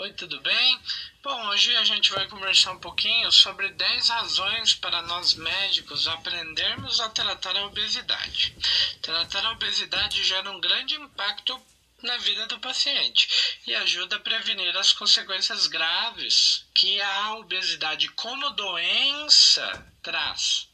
Oi, 0.00 0.12
tudo 0.12 0.40
bem? 0.42 0.80
Bom, 1.24 1.48
hoje 1.48 1.76
a 1.76 1.82
gente 1.82 2.12
vai 2.12 2.24
conversar 2.28 2.70
um 2.70 2.78
pouquinho 2.78 3.32
sobre 3.32 3.68
10 3.70 4.08
razões 4.10 4.72
para 4.72 5.02
nós 5.02 5.34
médicos 5.34 6.06
aprendermos 6.06 7.00
a 7.00 7.08
tratar 7.08 7.56
a 7.56 7.66
obesidade. 7.66 8.56
Tratar 9.02 9.44
a 9.44 9.50
obesidade 9.50 10.22
gera 10.22 10.52
um 10.52 10.60
grande 10.60 10.94
impacto 10.94 11.60
na 12.00 12.16
vida 12.18 12.46
do 12.46 12.60
paciente 12.60 13.28
e 13.66 13.74
ajuda 13.74 14.14
a 14.14 14.20
prevenir 14.20 14.76
as 14.76 14.92
consequências 14.92 15.66
graves 15.66 16.64
que 16.76 17.00
a 17.00 17.34
obesidade 17.34 18.06
como 18.10 18.50
doença 18.50 19.92
traz. 20.00 20.68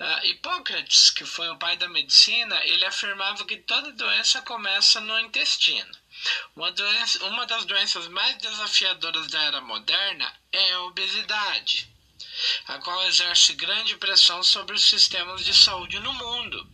Uh, 0.00 0.26
Hipócrates, 0.26 1.10
que 1.10 1.24
foi 1.24 1.48
o 1.48 1.58
pai 1.58 1.76
da 1.76 1.88
medicina, 1.88 2.60
ele 2.64 2.84
afirmava 2.86 3.44
que 3.44 3.58
toda 3.58 3.92
doença 3.92 4.42
começa 4.42 5.00
no 5.00 5.16
intestino. 5.20 6.01
Uma, 6.54 6.70
doença, 6.70 7.24
uma 7.26 7.46
das 7.46 7.64
doenças 7.64 8.08
mais 8.08 8.36
desafiadoras 8.38 9.26
da 9.28 9.42
era 9.42 9.60
moderna 9.60 10.32
é 10.52 10.72
a 10.72 10.82
obesidade, 10.82 11.88
a 12.66 12.78
qual 12.78 13.02
exerce 13.06 13.54
grande 13.54 13.96
pressão 13.96 14.42
sobre 14.42 14.74
os 14.74 14.84
sistemas 14.84 15.44
de 15.44 15.54
saúde 15.54 15.98
no 15.98 16.12
mundo. 16.12 16.70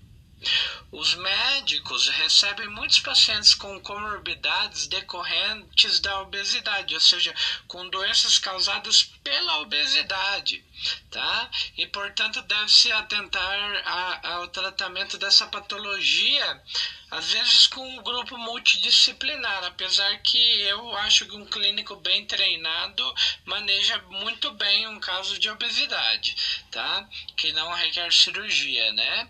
Os 0.91 1.15
médicos 1.15 2.09
recebem 2.09 2.67
muitos 2.69 3.01
pacientes 3.01 3.55
com 3.55 3.79
comorbidades 3.81 4.87
decorrentes 4.87 6.01
da 6.01 6.23
obesidade, 6.23 6.95
ou 6.95 7.01
seja, 7.01 7.35
com 7.67 7.89
doenças 7.91 8.39
causadas 8.39 9.03
pela 9.23 9.61
obesidade, 9.61 10.65
tá? 11.11 11.51
E 11.77 11.87
portanto 11.87 12.41
deve-se 12.41 12.91
atentar 12.91 13.83
a, 13.85 14.35
ao 14.37 14.49
tratamento 14.49 15.19
dessa 15.19 15.47
patologia 15.47 16.63
às 17.11 17.33
vezes 17.33 17.67
com 17.67 17.87
um 17.89 18.03
grupo 18.03 18.37
multidisciplinar, 18.37 19.65
apesar 19.65 20.19
que 20.19 20.39
eu 20.61 20.95
acho 20.99 21.27
que 21.27 21.37
um 21.37 21.47
clínico 21.47 21.97
bem 21.97 22.27
treinado 22.27 23.03
maneja 23.47 23.99
muito 24.11 24.51
bem 24.53 24.87
um 24.89 25.01
caso 25.01 25.39
de 25.39 25.49
obesidade, 25.49 26.37
tá? 26.71 27.09
Que 27.37 27.53
não 27.53 27.73
requer 27.73 28.13
cirurgia, 28.13 28.93
né? 28.93 29.29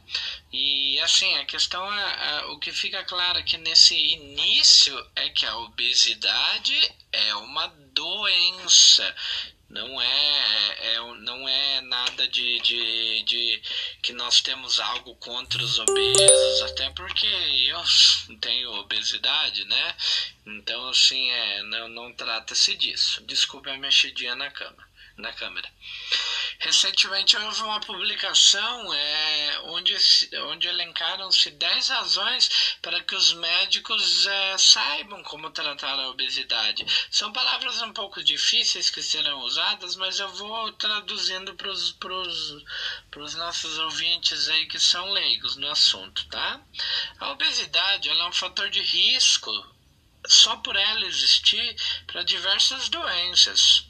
E 0.52 0.98
assim, 1.00 1.32
questão 1.48 1.82
é, 1.92 2.44
o 2.46 2.58
que 2.58 2.70
fica 2.70 3.02
claro 3.04 3.38
aqui 3.38 3.56
nesse 3.56 3.96
início 3.96 4.94
é 5.16 5.30
que 5.30 5.46
a 5.46 5.56
obesidade 5.56 6.78
é 7.10 7.34
uma 7.36 7.66
doença 7.92 9.14
não 9.68 10.00
é, 10.00 10.94
é, 10.94 11.00
não 11.18 11.46
é 11.46 11.80
nada 11.82 12.26
de, 12.26 12.58
de, 12.60 13.22
de 13.24 13.62
que 14.02 14.14
nós 14.14 14.40
temos 14.40 14.80
algo 14.80 15.14
contra 15.16 15.62
os 15.62 15.78
obesos, 15.78 16.62
até 16.62 16.88
porque 16.90 17.26
eu 17.26 18.38
tenho 18.40 18.72
obesidade, 18.80 19.64
né? 19.66 19.96
Então, 20.46 20.88
assim, 20.88 21.30
é, 21.30 21.62
não, 21.64 21.88
não 21.88 22.12
trata-se 22.14 22.74
disso. 22.76 23.22
Desculpe 23.24 23.68
a 23.68 23.76
mexidinha 23.76 24.34
na 24.34 24.50
cama, 24.50 24.87
na 25.18 25.32
câmera. 25.32 25.70
Recentemente 26.60 27.36
houve 27.36 27.62
uma 27.62 27.80
publicação 27.80 28.92
é, 28.92 29.60
onde, 29.64 29.96
onde 30.46 30.66
elencaram-se 30.66 31.50
10 31.50 31.88
razões 31.88 32.78
para 32.82 33.02
que 33.02 33.14
os 33.14 33.32
médicos 33.32 34.26
é, 34.26 34.58
saibam 34.58 35.22
como 35.22 35.50
tratar 35.50 35.98
a 35.98 36.08
obesidade. 36.08 36.84
São 37.10 37.32
palavras 37.32 37.80
um 37.82 37.92
pouco 37.92 38.22
difíceis 38.22 38.90
que 38.90 39.02
serão 39.02 39.40
usadas, 39.42 39.94
mas 39.96 40.18
eu 40.18 40.28
vou 40.30 40.72
traduzindo 40.72 41.54
para 41.54 41.70
os 41.70 43.34
nossos 43.34 43.78
ouvintes 43.78 44.48
aí 44.48 44.66
que 44.66 44.80
são 44.80 45.10
leigos 45.12 45.56
no 45.56 45.70
assunto, 45.70 46.26
tá? 46.28 46.60
A 47.20 47.30
obesidade 47.30 48.08
é 48.08 48.24
um 48.24 48.32
fator 48.32 48.68
de 48.68 48.80
risco 48.80 49.52
só 50.26 50.56
por 50.56 50.76
ela 50.76 51.06
existir 51.06 51.76
para 52.06 52.22
diversas 52.22 52.88
doenças 52.88 53.87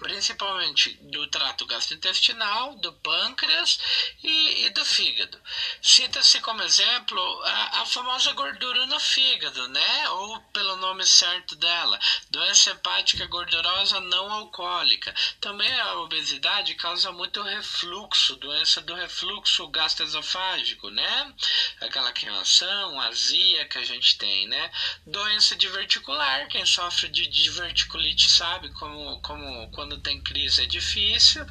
principalmente 0.00 0.94
do 1.02 1.26
trato 1.28 1.66
gastrointestinal, 1.66 2.74
do 2.76 2.92
pâncreas 2.94 3.78
e, 4.22 4.66
e 4.66 4.70
do 4.70 4.84
fígado. 4.84 5.38
Cita-se 5.82 6.40
como 6.40 6.62
exemplo 6.62 7.20
a, 7.44 7.82
a, 7.82 7.86
famosa 7.86 8.32
gordura 8.32 8.86
no 8.86 8.98
fígado, 8.98 9.68
né? 9.68 10.08
Ou 10.10 10.40
pelo 10.52 10.76
nome 10.76 11.04
certo 11.06 11.54
dela, 11.56 11.98
doença 12.30 12.70
hepática 12.70 13.26
gordurosa 13.26 14.00
não 14.00 14.32
alcoólica. 14.32 15.14
Também 15.40 15.72
a 15.80 15.94
obesidade 16.00 16.74
causa 16.74 17.12
muito 17.12 17.42
refluxo, 17.42 18.36
doença 18.36 18.80
do 18.80 18.94
refluxo 18.94 19.68
gastroesofágico, 19.68 20.90
né? 20.90 21.34
Aquela 21.80 22.12
queimação, 22.12 23.00
azia 23.00 23.66
que 23.66 23.78
a 23.78 23.84
gente 23.84 24.16
tem, 24.16 24.48
né? 24.48 24.70
Doença 25.06 25.54
diverticular, 25.54 26.48
quem 26.48 26.64
sofre 26.64 27.08
de 27.08 27.26
diverticulite 27.26 28.30
sabe 28.30 28.70
como, 28.72 29.20
como 29.20 29.70
quando 29.72 29.89
quando 29.90 30.00
tem 30.02 30.20
crise 30.20 30.62
é 30.62 30.66
difícil. 30.66 31.44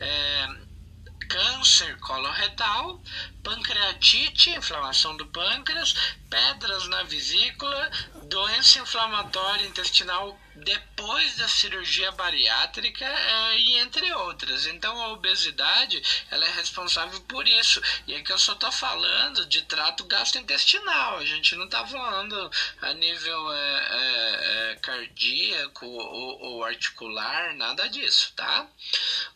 É, 0.00 0.48
câncer 1.28 1.98
coloretal, 2.00 3.02
pancreatite, 3.42 4.50
inflamação 4.50 5.16
do 5.16 5.26
pâncreas, 5.26 5.94
pedras 6.30 6.88
na 6.88 7.02
vesícula, 7.02 7.90
doença 8.24 8.78
inflamatória 8.78 9.66
intestinal 9.66 10.38
depois 10.64 11.36
da 11.36 11.48
cirurgia 11.48 12.10
bariátrica 12.12 13.04
é, 13.04 13.58
e 13.58 13.78
entre 13.78 14.12
outras. 14.14 14.66
Então 14.66 15.00
a 15.00 15.08
obesidade 15.08 16.02
ela 16.30 16.44
é 16.44 16.50
responsável 16.52 17.20
por 17.22 17.46
isso. 17.46 17.80
E 18.06 18.14
aqui 18.14 18.32
eu 18.32 18.38
só 18.38 18.52
estou 18.52 18.72
falando 18.72 19.46
de 19.46 19.62
trato 19.62 20.04
gastrointestinal. 20.04 21.18
A 21.18 21.24
gente 21.24 21.54
não 21.56 21.64
está 21.64 21.86
falando 21.86 22.50
a 22.80 22.92
nível 22.92 23.52
é, 23.52 23.88
é, 23.90 24.72
é, 24.72 24.76
cardíaco 24.76 25.86
ou, 25.86 26.40
ou, 26.42 26.64
articular, 26.64 27.54
nada 27.54 27.88
disso, 27.88 28.32
tá? 28.34 28.66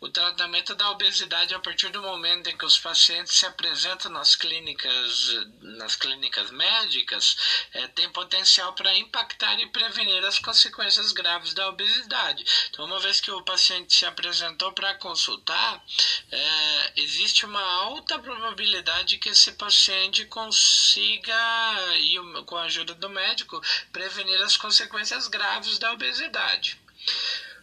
O 0.01 0.09
tratamento 0.09 0.75
da 0.75 0.91
obesidade 0.91 1.55
a 1.55 1.59
partir 1.59 1.89
do 1.89 2.03
momento 2.03 2.49
em 2.49 2.57
que 2.57 2.67
os 2.67 2.79
pacientes 2.79 3.35
se 3.35 3.47
apresentam 3.47 4.11
nas 4.11 4.35
clínicas, 4.35 5.47
nas 5.61 5.97
clínicas 5.97 6.51
médicas, 6.51 7.37
é, 7.73 7.87
tem 7.89 8.11
potencial 8.11 8.75
para 8.75 8.95
impactar 8.97 9.59
e 9.59 9.67
prevenir 9.71 10.23
as 10.25 10.39
consequências 10.39 11.13
graves 11.13 11.55
da 11.55 11.69
obesidade. 11.69 12.45
Então, 12.69 12.85
uma 12.85 13.01
vez 13.01 13.21
que 13.21 13.31
o 13.31 13.43
paciente 13.43 13.95
se 13.95 14.05
apresentou 14.05 14.73
para 14.73 14.95
consultar, 14.97 15.83
é, 16.31 16.93
existe 16.97 17.47
uma 17.47 17.63
alta 17.63 18.19
probabilidade 18.19 19.19
que 19.19 19.31
esse 19.31 19.53
paciente 19.53 20.27
consiga, 20.27 21.35
e 21.99 22.45
com 22.45 22.57
a 22.57 22.65
ajuda 22.65 22.95
do 22.95 23.09
médico, 23.09 23.63
prevenir 23.93 24.41
as 24.43 24.57
consequências 24.57 25.27
graves 25.27 25.79
da 25.79 25.93
obesidade. 25.93 26.79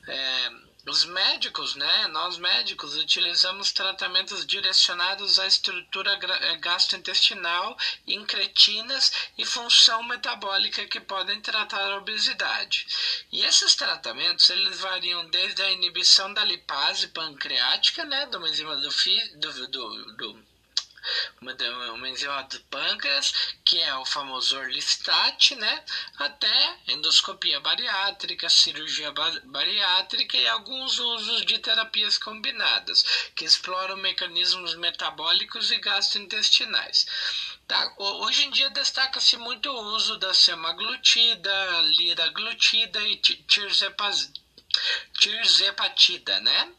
É, 0.07 0.72
os 0.85 1.05
médicos, 1.05 1.75
né, 1.75 2.07
nós 2.07 2.37
médicos 2.37 2.95
utilizamos 2.97 3.71
tratamentos 3.71 4.45
direcionados 4.45 5.39
à 5.39 5.47
estrutura 5.47 6.11
eh, 6.11 6.57
gastrointestinal, 6.57 7.77
incretinas 8.05 9.11
e 9.37 9.45
função 9.45 10.03
metabólica 10.03 10.85
que 10.85 10.99
podem 10.99 11.39
tratar 11.39 11.91
a 11.91 11.97
obesidade. 11.97 12.85
E 13.31 13.43
esses 13.45 13.75
tratamentos 13.75 14.49
eles 14.49 14.81
variam 14.81 15.25
desde 15.29 15.61
a 15.61 15.71
inibição 15.71 16.33
da 16.33 16.43
lipase 16.43 17.07
pancreática, 17.07 18.03
né, 18.03 18.25
do 18.25 18.45
enzima 18.45 18.75
do, 18.75 18.89
do, 18.89 19.67
do, 19.67 20.15
do 20.17 20.52
uma, 21.41 21.53
uma 21.93 22.09
enzima 22.09 22.43
do 22.43 22.59
pâncreas, 22.61 23.33
que 23.63 23.79
é 23.79 23.95
o 23.95 24.05
famoso 24.05 24.57
Orlistat, 24.57 25.55
né? 25.55 25.83
Até 26.17 26.77
endoscopia 26.87 27.59
bariátrica, 27.59 28.49
cirurgia 28.49 29.13
bariátrica 29.43 30.37
e 30.37 30.47
alguns 30.47 30.99
usos 30.99 31.45
de 31.45 31.59
terapias 31.59 32.17
combinadas, 32.17 33.03
que 33.35 33.45
exploram 33.45 33.97
mecanismos 33.97 34.75
metabólicos 34.75 35.71
e 35.71 35.77
gastrointestinais. 35.77 37.05
Tá? 37.67 37.93
Hoje 37.97 38.43
em 38.43 38.51
dia 38.51 38.69
destaca-se 38.69 39.37
muito 39.37 39.69
o 39.69 39.95
uso 39.95 40.17
da 40.17 40.33
semaglutida, 40.33 41.81
liraglutida 41.97 43.01
e 43.01 43.15
tirzepatida, 45.13 46.39
né? 46.39 46.73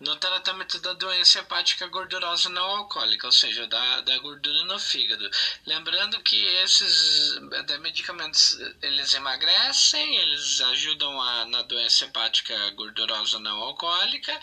no 0.00 0.16
tratamento 0.16 0.80
da 0.80 0.94
doença 0.94 1.40
hepática 1.40 1.86
gordurosa 1.86 2.48
não 2.48 2.64
alcoólica, 2.64 3.26
ou 3.26 3.32
seja, 3.32 3.66
da, 3.66 4.00
da 4.00 4.18
gordura 4.18 4.64
no 4.64 4.78
fígado. 4.78 5.30
Lembrando 5.66 6.18
que 6.22 6.42
esses 6.56 7.38
medicamentos 7.80 8.58
eles 8.80 9.12
emagrecem, 9.12 10.16
eles 10.16 10.60
ajudam 10.62 11.20
a, 11.20 11.44
na 11.44 11.62
doença 11.62 12.06
hepática 12.06 12.70
gordurosa 12.70 13.38
não 13.38 13.58
alcoólica 13.60 14.40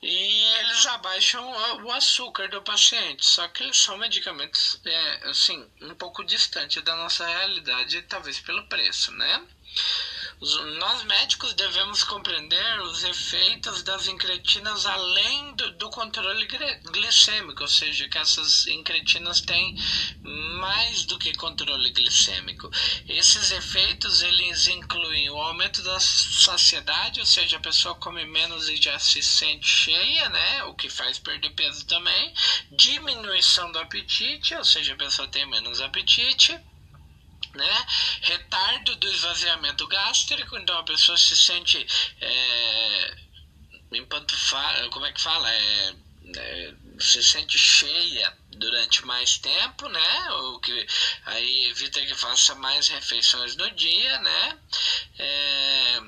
e 0.00 0.42
eles 0.60 0.86
abaixam 0.86 1.44
o 1.82 1.90
açúcar 1.90 2.48
do 2.48 2.62
paciente. 2.62 3.26
Só 3.26 3.48
que 3.48 3.64
eles 3.64 3.76
são 3.76 3.98
medicamentos 3.98 4.80
é, 4.84 5.28
assim 5.28 5.68
um 5.82 5.94
pouco 5.96 6.22
distante 6.22 6.80
da 6.80 6.94
nossa 6.94 7.26
realidade, 7.26 8.02
talvez 8.02 8.38
pelo 8.38 8.68
preço, 8.68 9.10
né? 9.10 9.44
Nós 10.38 11.02
médicos 11.04 11.54
devemos 11.54 12.04
compreender 12.04 12.80
os 12.82 13.02
efeitos 13.04 13.82
das 13.82 14.06
incretinas 14.06 14.84
além 14.84 15.54
do, 15.54 15.70
do 15.78 15.88
controle 15.88 16.46
glicêmico, 16.84 17.62
ou 17.62 17.68
seja, 17.68 18.06
que 18.06 18.18
essas 18.18 18.66
incretinas 18.66 19.40
têm 19.40 19.74
mais 20.22 21.06
do 21.06 21.18
que 21.18 21.32
controle 21.32 21.90
glicêmico. 21.90 22.70
Esses 23.08 23.50
efeitos 23.50 24.20
eles 24.20 24.66
incluem 24.66 25.30
o 25.30 25.40
aumento 25.40 25.82
da 25.82 25.98
saciedade, 25.98 27.18
ou 27.20 27.26
seja, 27.26 27.56
a 27.56 27.60
pessoa 27.60 27.94
come 27.94 28.26
menos 28.26 28.68
e 28.68 28.76
já 28.76 28.98
se 28.98 29.22
sente 29.22 29.66
cheia, 29.66 30.28
né? 30.28 30.64
O 30.64 30.74
que 30.74 30.90
faz 30.90 31.18
perder 31.18 31.50
peso 31.54 31.86
também. 31.86 32.34
Diminuição 32.70 33.72
do 33.72 33.78
apetite, 33.78 34.54
ou 34.54 34.64
seja, 34.64 34.92
a 34.92 34.98
pessoa 34.98 35.26
tem 35.28 35.46
menos 35.46 35.80
apetite 35.80 36.60
né? 37.56 37.86
Retardo 38.22 38.96
do 38.96 39.08
esvaziamento 39.08 39.86
gástrico, 39.86 40.56
então 40.58 40.78
a 40.78 40.84
pessoa 40.84 41.16
se 41.16 41.36
sente 41.36 41.86
é, 42.20 43.16
como 44.90 45.06
é 45.06 45.12
que 45.12 45.20
fala? 45.20 45.50
É, 45.50 45.94
é, 46.36 46.74
se 46.98 47.22
sente 47.22 47.58
cheia 47.58 48.36
durante 48.50 49.04
mais 49.04 49.38
tempo, 49.38 49.88
né? 49.88 50.30
O 50.30 50.58
que 50.60 50.86
aí 51.26 51.66
evita 51.66 52.04
que 52.04 52.14
faça 52.14 52.54
mais 52.54 52.88
refeições 52.88 53.56
no 53.56 53.70
dia, 53.72 54.18
né? 54.20 54.58
É, 55.18 56.00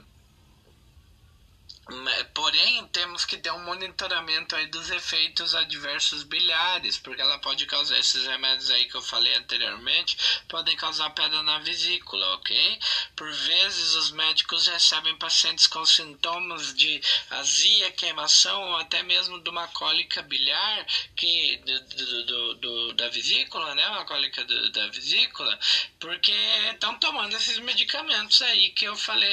Porém, 2.35 2.87
temos 2.89 3.25
que 3.25 3.39
ter 3.39 3.51
um 3.51 3.65
monitoramento 3.65 4.55
aí 4.55 4.67
dos 4.67 4.91
efeitos 4.91 5.55
adversos 5.55 6.23
biliares, 6.23 6.99
porque 6.99 7.23
ela 7.23 7.39
pode 7.39 7.65
causar 7.65 7.99
esses 7.99 8.27
remédios 8.27 8.71
aí 8.71 8.85
que 8.85 8.95
eu 8.95 9.01
falei 9.01 9.35
anteriormente, 9.35 10.17
podem 10.49 10.77
causar 10.77 11.09
pedra 11.11 11.43
na 11.43 11.59
vesícula, 11.61 12.35
ok? 12.35 12.79
Por 13.17 13.33
vezes 13.33 13.95
os 13.95 14.11
médicos 14.11 14.67
recebem 14.67 15.17
pacientes 15.17 15.67
com 15.67 15.85
sintomas 15.87 16.75
de 16.75 17.01
azia, 17.31 17.91
queimação 17.93 18.63
ou 18.71 18.77
até 18.77 19.03
mesmo 19.03 19.41
de 19.41 19.49
uma 19.49 19.67
cólica 19.69 20.21
biliar 20.21 20.87
que 21.17 21.57
do, 21.57 22.25
do, 22.27 22.55
do 22.55 22.93
da 22.93 23.09
vesícula, 23.09 23.75
né? 23.75 23.89
Uma 23.89 24.05
cólica 24.05 24.45
do, 24.45 24.71
da 24.73 24.89
vesícula, 24.89 25.59
porque 25.99 26.33
estão 26.71 26.99
tomando 26.99 27.35
esses 27.35 27.59
medicamentos 27.61 28.43
aí 28.43 28.71
que 28.71 28.85
eu 28.85 28.95
falei 28.95 29.33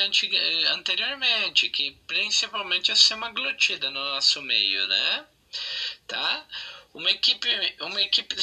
anteriormente, 0.69 1.69
que 1.69 1.92
principalmente 2.07 2.44
principalmente 2.45 2.92
a 2.92 2.95
semaglutida 2.95 3.89
no 3.89 4.00
nosso 4.00 4.42
meio, 4.42 4.88
né? 4.88 5.25
Tá? 6.07 6.45
Uma 6.94 7.09
equipe, 7.09 7.50
uma 7.81 8.01
equipe 8.01 8.36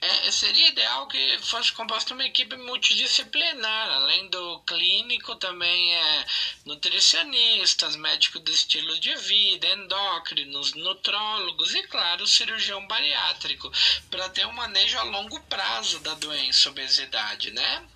é, 0.00 0.30
seria 0.30 0.68
ideal 0.68 1.06
que 1.08 1.38
fosse 1.42 1.72
composta 1.72 2.14
uma 2.14 2.24
equipe 2.24 2.56
multidisciplinar, 2.56 3.90
além 3.90 4.28
do 4.28 4.60
clínico 4.60 5.36
também 5.36 5.94
é 5.94 6.26
nutricionistas, 6.64 7.96
médicos 7.96 8.42
do 8.42 8.50
estilo 8.50 8.98
de 8.98 9.14
vida, 9.16 9.68
endócrinos, 9.68 10.74
nutrólogos 10.74 11.74
e 11.74 11.82
claro, 11.84 12.26
cirurgião 12.26 12.86
bariátrico, 12.86 13.70
para 14.10 14.28
ter 14.30 14.46
um 14.46 14.52
manejo 14.52 14.98
a 14.98 15.02
longo 15.02 15.40
prazo 15.42 15.98
da 16.00 16.14
doença 16.14 16.70
obesidade, 16.70 17.50
né? 17.50 17.86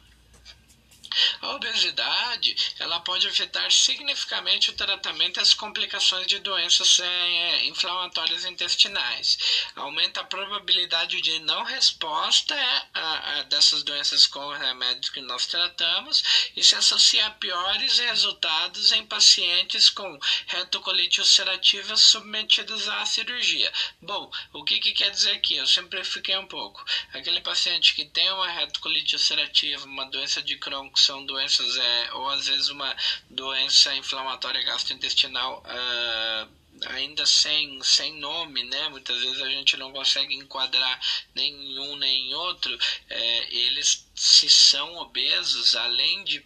A 1.41 1.51
obesidade 1.55 2.57
ela 2.79 3.01
pode 3.01 3.27
afetar 3.27 3.71
significativamente 3.71 4.71
o 4.71 4.75
tratamento 4.75 5.39
e 5.39 5.43
as 5.43 5.55
complicações 5.55 6.27
de 6.27 6.39
doenças 6.39 7.01
é, 7.01 7.65
inflamatórias 7.67 8.45
intestinais. 8.45 9.39
Aumenta 9.75 10.21
a 10.21 10.25
probabilidade 10.25 11.21
de 11.21 11.39
não 11.41 11.65
resposta 11.65 12.55
é, 12.55 12.83
a, 12.95 13.39
a 13.39 13.43
dessas 13.45 13.83
doenças 13.83 14.27
com 14.27 14.49
remédios 14.53 15.11
que 15.11 15.21
nós 15.21 15.47
tratamos 15.47 16.51
e 16.57 16.63
se 16.63 16.75
associa 16.75 17.27
a 17.27 17.31
piores 17.31 17.99
resultados 17.99 18.93
em 18.93 19.07
pacientes 19.07 19.89
com 19.91 20.19
retocolite 20.47 21.21
ulcerativa 21.21 21.97
submetidos 21.97 22.89
à 22.89 23.05
cirurgia. 23.07 23.73
Bom, 24.01 24.31
o 24.53 24.65
que, 24.65 24.79
que 24.79 24.93
quer 24.93 25.11
dizer 25.11 25.33
aqui? 25.33 25.57
Eu 25.57 25.67
simplifiquei 25.67 26.37
um 26.37 26.47
pouco. 26.47 26.85
Aquele 27.13 27.41
paciente 27.41 27.95
que 27.95 28.05
tem 28.05 28.31
uma 28.33 28.49
retocolite 28.49 29.15
ulcerativa, 29.15 29.85
uma 29.85 30.07
doença 30.07 30.43
de 30.43 30.57
Crohn 30.57 30.91
são 31.07 31.25
doenças, 31.25 31.77
é, 31.77 32.13
ou 32.15 32.29
às 32.29 32.47
vezes 32.47 32.69
uma 32.69 32.95
doença 33.31 33.95
inflamatória 33.95 34.63
gastrointestinal 34.65 35.63
uh, 35.65 36.49
ainda 36.87 37.25
sem, 37.27 37.83
sem 37.83 38.15
nome, 38.19 38.63
né? 38.65 38.89
Muitas 38.89 39.21
vezes 39.21 39.41
a 39.41 39.49
gente 39.49 39.77
não 39.77 39.93
consegue 39.93 40.35
enquadrar 40.35 41.01
nenhum 41.35 41.97
nem 41.97 42.35
outro. 42.35 42.77
É, 43.09 43.55
eles 43.55 44.07
se 44.15 44.49
são 44.49 44.97
obesos, 44.97 45.77
além 45.77 46.25
de 46.25 46.45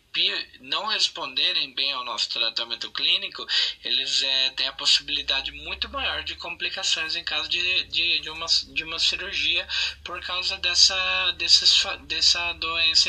não 0.58 0.86
responderem 0.86 1.72
bem 1.72 1.92
ao 1.92 2.04
nosso 2.04 2.28
tratamento 2.28 2.90
clínico, 2.90 3.46
eles 3.84 4.22
é, 4.24 4.50
têm 4.50 4.66
a 4.66 4.72
possibilidade 4.72 5.52
muito 5.52 5.88
maior 5.88 6.24
de 6.24 6.34
complicações 6.34 7.14
em 7.14 7.22
caso 7.22 7.48
de, 7.48 7.84
de, 7.84 8.18
de, 8.18 8.28
uma, 8.28 8.46
de 8.46 8.82
uma 8.82 8.98
cirurgia 8.98 9.66
por 10.02 10.20
causa 10.20 10.56
dessa, 10.58 11.30
desses, 11.38 11.82
dessa 12.08 12.52
doença 12.54 13.08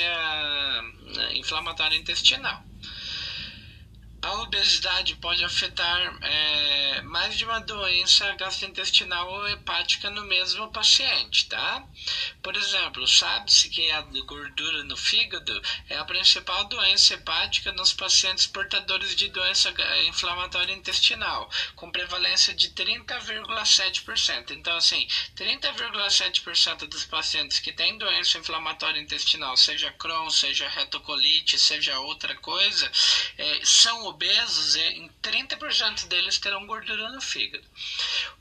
né, 1.02 1.36
inflamatória 1.36 1.98
intestinal. 1.98 2.64
A 4.24 4.34
obesidade 4.42 5.16
pode 5.16 5.44
afetar 5.44 6.20
é, 6.22 7.02
mais 7.02 7.36
de 7.36 7.44
uma 7.44 7.60
doença 7.60 8.32
gastrointestinal 8.34 9.28
ou 9.28 9.48
hepática 9.48 10.12
no 10.12 10.24
mesmo 10.26 10.72
paciente, 10.72 11.48
tá? 11.48 11.84
Por 12.44 12.56
exemplo, 12.56 13.08
sabe-se 13.08 13.68
que 13.70 13.90
a 13.90 14.02
gordura 14.02 14.84
no 14.84 14.96
fígado 14.96 15.60
é 15.90 15.98
a 15.98 16.06
principal 16.06 16.66
doença 16.66 17.16
hepática 17.16 17.72
nos 17.72 17.94
pacientes 17.94 18.46
portadores 18.46 19.16
de 19.16 19.28
doença 19.30 19.74
inflamatória 20.06 20.74
intestinal, 20.74 21.50
com 21.76 21.92
prevalência 21.92 22.54
de 22.54 22.70
30,7%. 22.70 24.52
Então, 24.52 24.78
assim, 24.78 25.08
30,7% 25.36 26.88
dos 26.88 27.06
pacientes 27.06 27.58
que 27.60 27.74
têm 27.74 27.98
doença 27.98 28.38
inflamatória 28.38 29.02
intestinal, 29.02 29.58
seja 29.58 29.92
Crohn, 29.94 30.30
seja 30.30 30.70
retocolite, 30.70 31.58
seja 31.58 32.00
outra 32.00 32.36
coisa, 32.36 32.92
é, 33.38 33.62
são 33.66 34.11
obesos, 34.12 34.76
em 34.76 35.10
30% 35.24 36.08
deles 36.08 36.38
terão 36.38 36.68
gordura 36.68 37.10
no 37.10 37.22
fígado. 37.22 37.66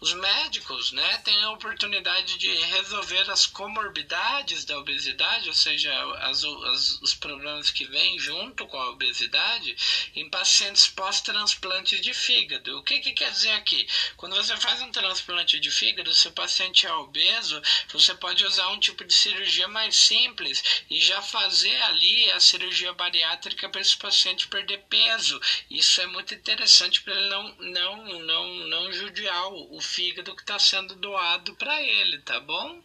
Os 0.01 0.13
médicos 0.15 0.93
né, 0.93 1.19
têm 1.19 1.43
a 1.43 1.53
oportunidade 1.53 2.37
de 2.39 2.53
resolver 2.53 3.31
as 3.31 3.47
comorbidades 3.47 4.65
da 4.65 4.79
obesidade, 4.79 5.49
ou 5.49 5.55
seja, 5.55 5.93
as, 6.23 6.43
as, 6.45 7.01
os 7.03 7.15
problemas 7.15 7.71
que 7.71 7.85
vêm 7.85 8.19
junto 8.19 8.67
com 8.67 8.79
a 8.79 8.91
obesidade, 8.91 9.77
em 10.15 10.29
pacientes 10.29 10.89
pós-transplante 10.89 12.01
de 12.01 12.13
fígado. 12.13 12.79
O 12.79 12.83
que, 12.83 12.99
que 12.99 13.13
quer 13.13 13.31
dizer 13.31 13.53
aqui? 13.53 13.87
Quando 14.17 14.37
você 14.37 14.57
faz 14.57 14.81
um 14.83 14.91
transplante 14.91 15.61
de 15.61 15.71
fígado, 15.71 16.15
se 16.15 16.29
o 16.29 16.33
paciente 16.33 16.87
é 16.87 16.93
obeso, 16.95 17.61
você 17.93 18.15
pode 18.15 18.45
usar 18.45 18.69
um 18.69 18.81
tipo 18.81 19.05
de 19.05 19.15
cirurgia 19.15 19.69
mais 19.69 19.97
simples 19.97 20.85
e 20.91 21.01
já 21.01 21.23
fazer 21.23 21.81
ali 21.83 22.31
a 22.33 22.41
cirurgia 22.41 22.93
bariátrica 22.93 23.69
para 23.69 23.81
esse 23.81 23.97
paciente 23.97 24.49
perder 24.49 24.79
peso 24.89 25.41
isso 25.69 26.01
é 26.01 26.07
muito 26.07 26.35
interessante 26.35 27.03
para 27.03 27.15
ele 27.15 27.29
não, 27.29 27.55
não, 27.57 28.19
não, 28.21 28.55
não 28.67 28.93
judiar 28.93 29.49
o, 29.49 29.81
fígado 29.81 30.35
que 30.35 30.43
está 30.43 30.59
sendo 30.59 30.95
doado 30.95 31.55
para 31.57 31.83
ele, 31.83 32.19
tá 32.21 32.41
bom? 32.41 32.83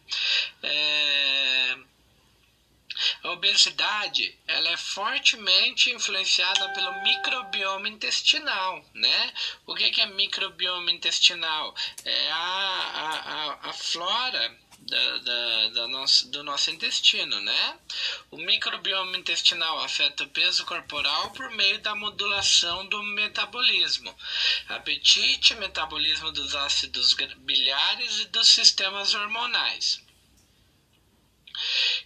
É... 0.64 1.78
A 3.24 3.32
obesidade 3.32 4.38
ela 4.48 4.70
é 4.70 4.78
fortemente 4.78 5.92
influenciada 5.92 6.70
pelo 6.74 7.04
microbioma 7.04 7.90
intestinal, 7.90 8.86
né? 8.94 9.34
O 9.66 9.76
que, 9.76 9.92
que 9.92 10.00
é 10.00 10.06
microbioma 10.06 10.92
intestinal? 10.92 11.76
É 12.06 12.32
a, 12.32 12.38
a, 12.38 13.10
a, 13.10 13.70
a 13.70 13.74
flora 13.74 14.58
da, 14.86 15.18
da, 15.18 15.68
da 15.70 15.88
nosso, 15.88 16.30
do 16.30 16.44
nosso 16.44 16.70
intestino, 16.70 17.40
né? 17.42 17.80
O 18.30 18.38
microbioma 18.38 19.18
intestinal 19.18 19.80
afeta 19.80 20.24
o 20.24 20.30
peso 20.30 20.66
corporal 20.66 21.32
por 21.32 21.50
meio 21.52 21.80
da 21.80 21.96
modulação 21.96 22.88
do 22.88 23.02
metabolismo, 23.02 24.16
apetite, 24.70 25.56
metabolismo 25.56 26.32
dos 26.32 26.56
ácidos 26.56 27.16
biliares 27.38 28.20
e 28.20 28.26
dos 28.26 28.48
sistemas 28.48 29.14
hormonais 29.14 30.06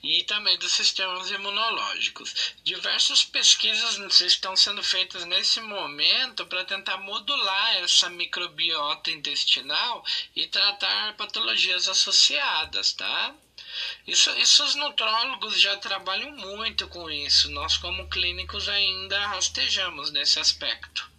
e 0.02 0.24
também 0.24 0.58
dos 0.58 0.74
sistemas 0.74 1.30
imunológicos. 1.30 2.54
Diversas 2.64 3.24
pesquisas 3.24 3.98
estão 4.22 4.56
sendo 4.56 4.84
feitas 4.84 5.26
nesse 5.26 5.60
momento 5.60 6.46
para 6.46 6.64
tentar 6.64 6.98
modular 6.98 7.76
essa 7.78 8.10
microbiota 8.10 9.12
intestinal 9.12 10.04
e 10.36 10.48
tratar 10.48 11.16
patologias 11.16 11.88
associadas, 11.88 12.94
tá? 12.94 13.36
Isso, 14.08 14.32
isso 14.32 14.64
os 14.64 14.76
nutrólogos 14.76 15.60
já 15.60 15.78
trabalham 15.78 16.32
muito 16.32 16.88
com 16.88 17.10
isso. 17.10 17.50
Nós, 17.52 17.78
como 17.78 18.10
clínicos, 18.10 18.68
ainda 18.68 19.28
rastejamos 19.28 20.12
nesse 20.12 20.40
aspecto. 20.40 21.10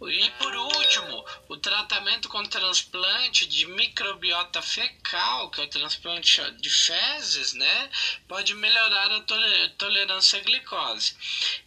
E 0.00 0.30
por 0.38 0.54
último, 0.54 1.24
o 1.48 1.56
tratamento 1.56 2.28
com 2.28 2.44
transplante 2.44 3.44
de 3.46 3.66
microbiota 3.66 4.62
fecal, 4.62 5.50
que 5.50 5.60
é 5.60 5.64
o 5.64 5.68
transplante 5.68 6.40
de 6.52 6.70
fezes, 6.70 7.52
né, 7.52 7.90
pode 8.28 8.54
melhorar 8.54 9.10
a 9.10 9.20
tolerância 9.76 10.38
à 10.38 10.42
glicose. 10.42 11.16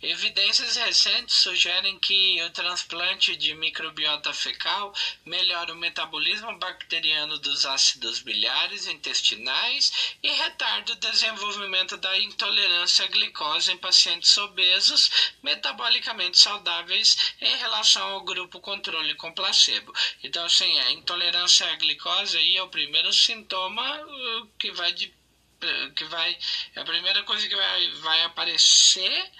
Evidências 0.01 0.77
recentes 0.77 1.35
sugerem 1.35 1.99
que 1.99 2.41
o 2.41 2.49
transplante 2.51 3.35
de 3.35 3.53
microbiota 3.53 4.33
fecal 4.33 4.93
melhora 5.25 5.73
o 5.73 5.77
metabolismo 5.77 6.57
bacteriano 6.57 7.37
dos 7.37 7.65
ácidos 7.65 8.19
biliares 8.19 8.87
intestinais 8.87 10.15
e 10.23 10.31
retarda 10.31 10.93
o 10.93 10.95
desenvolvimento 10.95 11.97
da 11.97 12.17
intolerância 12.17 13.03
à 13.03 13.07
glicose 13.09 13.73
em 13.73 13.77
pacientes 13.77 14.37
obesos 14.37 15.33
metabolicamente 15.43 16.39
saudáveis 16.39 17.35
em 17.41 17.57
relação 17.57 18.01
ao 18.03 18.20
grupo 18.23 18.59
controle 18.59 19.15
com 19.15 19.33
placebo. 19.33 19.93
Então, 20.23 20.45
assim, 20.45 20.79
a 20.79 20.91
intolerância 20.91 21.67
à 21.67 21.75
glicose 21.75 22.37
aí 22.37 22.57
é 22.57 22.63
o 22.63 22.69
primeiro 22.69 23.11
sintoma 23.13 24.01
uh, 24.01 24.47
que 24.57 24.71
vai 24.71 24.93
de 24.93 25.13
que 25.95 26.05
vai 26.05 26.35
é 26.75 26.79
a 26.79 26.83
primeira 26.83 27.21
coisa 27.23 27.47
que 27.47 27.55
vai, 27.55 27.91
vai 28.01 28.23
aparecer 28.23 29.31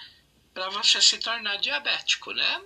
para 0.54 0.68
você 0.68 1.00
se 1.00 1.18
tornar 1.18 1.56
diabético, 1.56 2.32
né? 2.32 2.62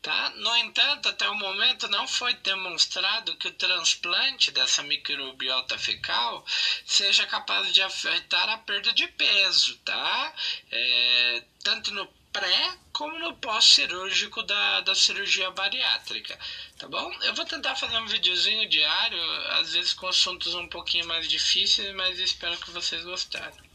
Tá? 0.00 0.30
No 0.30 0.56
entanto, 0.56 1.08
até 1.08 1.28
o 1.28 1.34
momento 1.36 1.86
não 1.86 2.08
foi 2.08 2.34
demonstrado 2.34 3.36
que 3.36 3.46
o 3.46 3.52
transplante 3.52 4.50
dessa 4.50 4.82
microbiota 4.82 5.78
fecal 5.78 6.44
seja 6.84 7.24
capaz 7.26 7.72
de 7.72 7.80
afetar 7.80 8.48
a 8.48 8.58
perda 8.58 8.92
de 8.92 9.06
peso, 9.06 9.78
tá? 9.78 10.34
É, 10.70 11.44
tanto 11.62 11.94
no 11.94 12.06
pré 12.32 12.78
como 12.92 13.18
no 13.18 13.34
pós-cirúrgico 13.36 14.42
da, 14.42 14.80
da 14.80 14.94
cirurgia 14.94 15.50
bariátrica, 15.50 16.38
tá 16.78 16.88
bom? 16.88 17.12
Eu 17.22 17.34
vou 17.34 17.44
tentar 17.44 17.76
fazer 17.76 17.96
um 17.98 18.06
videozinho 18.06 18.68
diário, 18.68 19.20
às 19.58 19.72
vezes 19.72 19.92
com 19.92 20.06
assuntos 20.06 20.54
um 20.54 20.68
pouquinho 20.68 21.06
mais 21.06 21.28
difíceis, 21.28 21.94
mas 21.94 22.18
espero 22.18 22.58
que 22.58 22.70
vocês 22.70 23.04
gostaram. 23.04 23.71